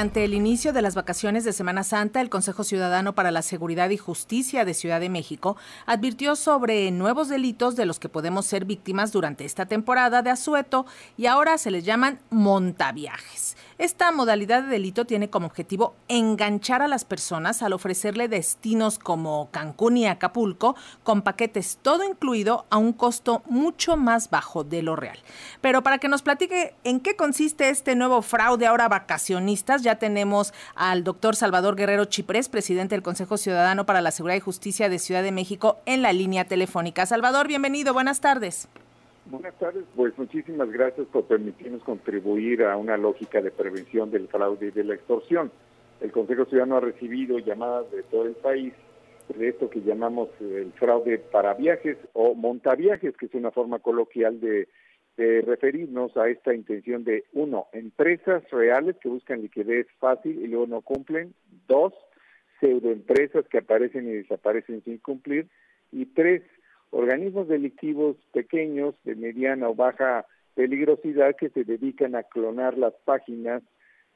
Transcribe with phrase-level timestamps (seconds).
[0.00, 3.90] Ante el inicio de las vacaciones de Semana Santa, el Consejo Ciudadano para la Seguridad
[3.90, 8.64] y Justicia de Ciudad de México advirtió sobre nuevos delitos de los que podemos ser
[8.64, 13.56] víctimas durante esta temporada de asueto y ahora se les llaman montaviajes.
[13.78, 19.50] Esta modalidad de delito tiene como objetivo enganchar a las personas al ofrecerle destinos como
[19.50, 24.94] Cancún y Acapulco con paquetes todo incluido a un costo mucho más bajo de lo
[24.94, 25.18] real.
[25.60, 30.52] Pero para que nos platique en qué consiste este nuevo fraude ahora vacacionistas, ya tenemos
[30.74, 34.98] al doctor Salvador Guerrero Chiprés, presidente del Consejo Ciudadano para la Seguridad y Justicia de
[34.98, 37.06] Ciudad de México, en la línea telefónica.
[37.06, 38.68] Salvador, bienvenido, buenas tardes.
[39.30, 44.66] Buenas tardes, pues muchísimas gracias por permitirnos contribuir a una lógica de prevención del fraude
[44.66, 45.50] y de la extorsión.
[46.02, 48.74] El Consejo Ciudadano ha recibido llamadas de todo el país
[49.34, 54.38] de esto que llamamos el fraude para viajes o montaviajes, que es una forma coloquial
[54.38, 54.68] de,
[55.18, 60.80] referirnos a esta intención de, uno, empresas reales que buscan liquidez fácil y luego no
[60.80, 61.34] cumplen,
[61.66, 61.92] dos,
[62.60, 65.48] pseudoempresas que aparecen y desaparecen sin cumplir,
[65.90, 66.42] y tres,
[66.90, 73.62] organismos delictivos pequeños de mediana o baja peligrosidad que se dedican a clonar las páginas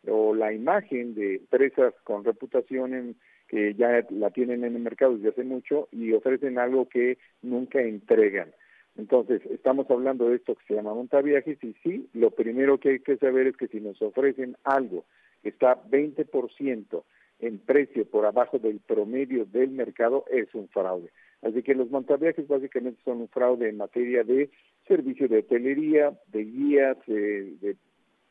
[0.07, 3.17] o la imagen de empresas con reputación
[3.49, 7.81] que ya la tienen en el mercado desde hace mucho y ofrecen algo que nunca
[7.81, 8.53] entregan.
[8.97, 13.01] Entonces, estamos hablando de esto que se llama montaviajes y sí, lo primero que hay
[13.01, 15.05] que saber es que si nos ofrecen algo
[15.43, 17.03] que está 20%
[17.41, 21.11] en precio por abajo del promedio del mercado, es un fraude.
[21.41, 24.51] Así que los montaviajes básicamente son un fraude en materia de
[24.87, 27.77] servicio de hotelería, de guías, de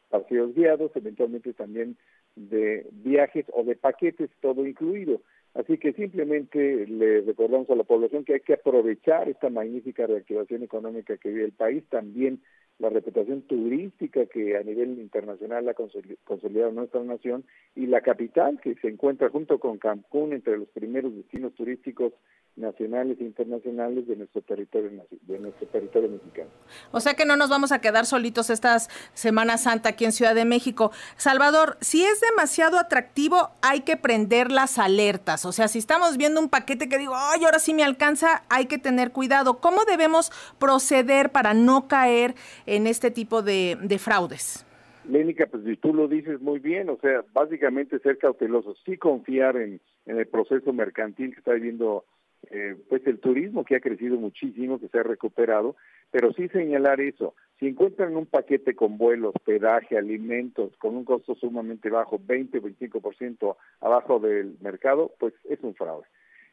[0.10, 1.98] paseos guiados, eventualmente también
[2.36, 5.22] de viajes o de paquetes, todo incluido.
[5.54, 10.64] Así que simplemente le recordamos a la población que hay que aprovechar esta magnífica reactivación
[10.64, 12.42] económica que vive el país, también
[12.82, 18.74] la reputación turística que a nivel internacional ha consolidado nuestra nación y la capital que
[18.76, 22.12] se encuentra junto con Cancún entre los primeros destinos turísticos
[22.56, 26.50] nacionales e internacionales de nuestro territorio de nuestro territorio mexicano.
[26.92, 30.36] O sea que no nos vamos a quedar solitos estas Semana Santa aquí en Ciudad
[30.36, 30.92] de México.
[31.16, 35.46] Salvador, si es demasiado atractivo, hay que prender las alertas.
[35.46, 38.66] O sea, si estamos viendo un paquete que digo, ay, ahora sí me alcanza, hay
[38.66, 39.60] que tener cuidado.
[39.60, 42.36] ¿Cómo debemos proceder para no caer
[42.72, 44.66] en este tipo de, fraudes?
[45.04, 49.82] Lénica, pues tú lo dices muy bien, o sea, básicamente ser cautelosos, sí confiar en,
[50.06, 52.06] en el proceso mercantil que está viviendo
[52.50, 55.76] eh, pues el turismo que ha crecido muchísimo, que se ha recuperado,
[56.12, 61.36] pero sí señalar eso, si encuentran un paquete con vuelo, hospedaje, alimentos, con un costo
[61.36, 66.08] sumamente bajo, 20 o 25% abajo del mercado, pues es un fraude.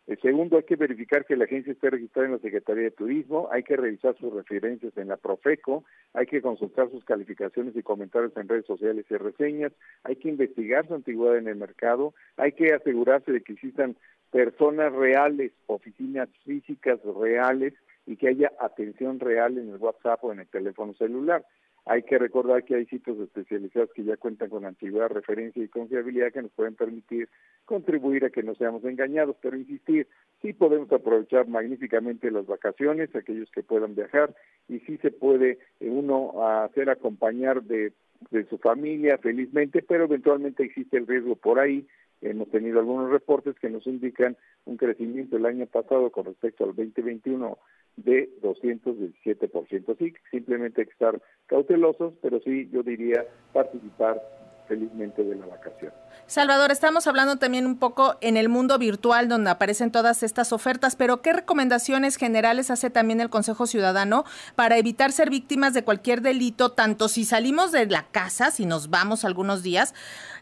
[0.09, 3.51] El segundo, hay que verificar que la agencia esté registrada en la Secretaría de Turismo,
[3.53, 8.35] hay que revisar sus referencias en la Profeco, hay que consultar sus calificaciones y comentarios
[8.39, 9.71] en redes sociales y reseñas,
[10.05, 13.97] hay que investigar su antigüedad en el mercado, hay que asegurarse de que existan
[14.31, 17.75] personas reales, oficinas físicas reales
[18.07, 21.45] y que haya atención real en el WhatsApp o en el teléfono celular.
[21.91, 26.33] Hay que recordar que hay sitios especializados que ya cuentan con antigüedad, referencia y confiabilidad
[26.33, 27.31] que nos pueden permitir
[27.65, 30.07] contribuir a que no seamos engañados, pero insistir,
[30.43, 34.35] sí podemos aprovechar magníficamente las vacaciones, aquellos que puedan viajar,
[34.69, 37.93] y sí se puede uno hacer acompañar de,
[38.31, 41.87] de su familia felizmente, pero eventualmente existe el riesgo por ahí
[42.21, 46.75] Hemos tenido algunos reportes que nos indican un crecimiento el año pasado con respecto al
[46.75, 47.59] 2021
[47.97, 49.99] de 217%.
[49.99, 54.21] Sí, simplemente hay que estar cautelosos, pero sí, yo diría participar
[54.69, 55.93] felizmente de la vacación.
[56.27, 60.95] Salvador, estamos hablando también un poco en el mundo virtual donde aparecen todas estas ofertas,
[60.95, 64.25] pero ¿qué recomendaciones generales hace también el Consejo Ciudadano
[64.55, 68.91] para evitar ser víctimas de cualquier delito, tanto si salimos de la casa, si nos
[68.91, 69.95] vamos algunos días,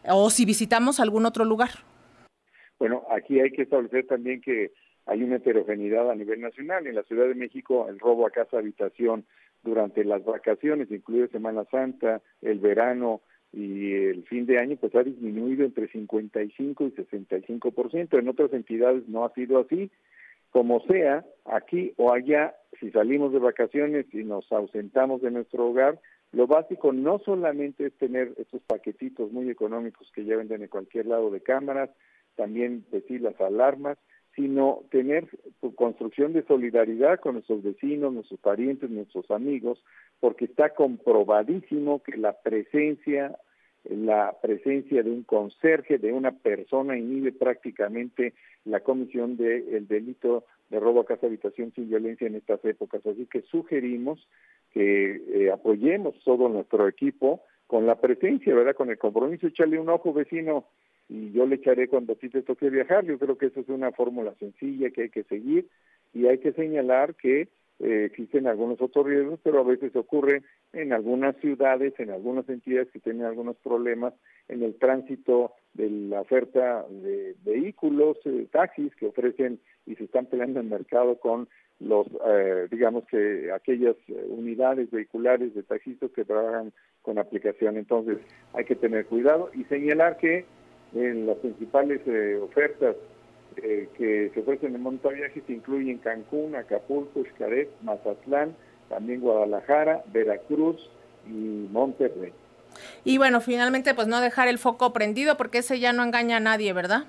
[0.09, 1.71] o si visitamos algún otro lugar?
[2.79, 4.73] Bueno, aquí hay que establecer también que
[5.07, 6.87] hay una heterogeneidad a nivel nacional.
[6.87, 9.25] En la Ciudad de México, el robo a casa habitación
[9.63, 13.21] durante las vacaciones, incluye Semana Santa, el verano,
[13.57, 18.19] y el fin de año pues ha disminuido entre 55 y 65%.
[18.19, 19.91] En otras entidades no ha sido así.
[20.51, 25.99] Como sea, aquí o allá, si salimos de vacaciones y nos ausentamos de nuestro hogar,
[26.33, 31.07] lo básico no solamente es tener estos paquetitos muy económicos que ya venden en cualquier
[31.07, 31.89] lado de cámaras,
[32.35, 33.97] también decir las alarmas,
[34.35, 35.29] sino tener
[35.77, 39.83] construcción de solidaridad con nuestros vecinos, nuestros parientes, nuestros amigos,
[40.21, 43.35] porque está comprobadísimo que la presencia
[43.91, 48.35] la presencia de un conserje, de una persona, inhibe prácticamente
[48.65, 53.05] la comisión del delito de robo a casa habitación sin violencia en estas épocas.
[53.07, 54.27] Así que sugerimos
[54.73, 58.75] que eh, apoyemos todo nuestro equipo con la presencia, ¿verdad?
[58.75, 60.65] Con el compromiso, echarle un ojo vecino
[61.09, 63.05] y yo le echaré cuando a ti te toque viajar.
[63.05, 65.69] Yo creo que esa es una fórmula sencilla que hay que seguir
[66.13, 70.43] y hay que señalar que eh, existen algunos otros riesgos, pero a veces ocurre
[70.73, 74.15] en algunas ciudades, en algunas entidades que tienen algunos problemas
[74.49, 80.25] en el tránsito de la oferta de vehículos, eh, taxis que ofrecen y se están
[80.25, 83.97] peleando en mercado con los, eh, digamos que aquellas
[84.29, 86.73] unidades vehiculares de taxistas que trabajan
[87.03, 87.77] con aplicación.
[87.77, 88.17] Entonces
[88.55, 90.47] hay que tener cuidado y señalar que
[90.95, 92.01] en las principales
[92.41, 92.97] ofertas
[93.63, 98.55] eh, que se ofrecen en montaviajes incluyen Cancún, Acapulco, Xcaret, Mazatlán,
[98.89, 100.91] también Guadalajara, Veracruz
[101.27, 102.33] y Monterrey.
[103.05, 106.41] Y bueno, finalmente pues no dejar el foco prendido porque ese ya no engaña a
[106.41, 107.05] nadie, ¿verdad?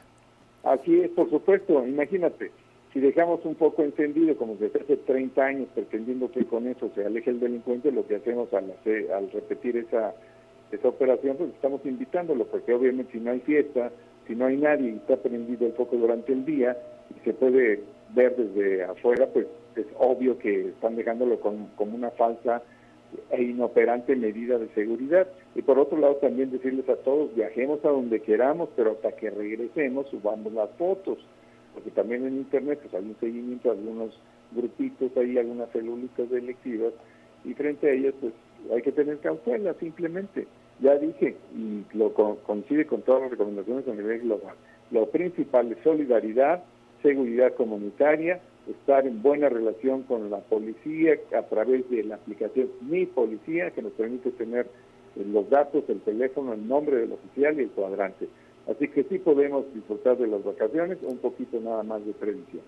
[0.63, 2.51] Así es, por supuesto, imagínate,
[2.93, 7.05] si dejamos un foco encendido como desde hace 30 años pretendiendo que con eso se
[7.05, 8.73] aleje el delincuente, lo que hacemos al,
[9.13, 10.13] al repetir esa,
[10.71, 13.91] esa operación, pues estamos invitándolo, porque obviamente si no hay fiesta,
[14.27, 16.77] si no hay nadie y está prendido el foco durante el día
[17.15, 17.81] y se puede
[18.13, 22.61] ver desde afuera, pues es obvio que están dejándolo como, una falsa
[23.31, 25.27] e inoperante medida de seguridad.
[25.55, 29.29] Y por otro lado también decirles a todos, viajemos a donde queramos, pero hasta que
[29.29, 31.19] regresemos subamos las fotos,
[31.73, 34.19] porque también en internet pues, hay un seguimiento algunos
[34.51, 36.93] grupitos ahí, algunas celulitas delictivas,
[37.45, 38.33] y frente a ellas pues
[38.73, 40.47] hay que tener cautela simplemente
[40.79, 44.55] ya dije, y lo coincide con todas las recomendaciones a nivel global,
[44.91, 46.63] lo principal es solidaridad,
[47.01, 48.39] seguridad comunitaria,
[48.69, 53.81] estar en buena relación con la policía a través de la aplicación Mi Policía, que
[53.81, 54.67] nos permite tener
[55.15, 58.27] eh, los datos, el teléfono, el nombre del oficial y el cuadrante.
[58.69, 62.61] Así que sí podemos disfrutar de las vacaciones, un poquito nada más de previsión.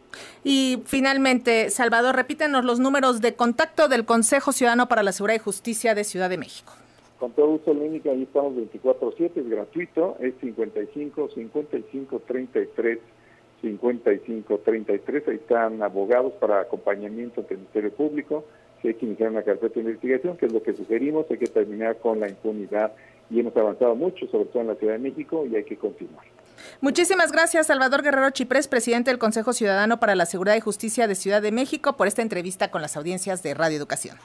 [0.46, 5.44] Y finalmente, Salvador, repítenos los números de contacto del Consejo Ciudadano para la Seguridad y
[5.44, 6.72] Justicia de Ciudad de México
[7.20, 13.00] con todo uso Línica, ahí estamos 24-7, es gratuito, es 55 55 33
[13.62, 18.46] 55 33, ahí están abogados para acompañamiento del Ministerio Público,
[18.82, 21.48] si hay que iniciar una carpeta de investigación, que es lo que sugerimos, hay que
[21.48, 22.94] terminar con la impunidad
[23.30, 26.26] y hemos avanzado mucho, sobre todo en la Ciudad de México, y hay que continuar.
[26.82, 31.16] Muchísimas gracias, Salvador Guerrero Chiprés, presidente del Consejo Ciudadano para la Seguridad y Justicia de
[31.16, 34.18] Ciudad de México, por esta entrevista con las audiencias de Radio Educación.